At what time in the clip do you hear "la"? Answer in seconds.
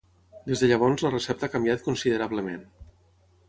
1.07-1.11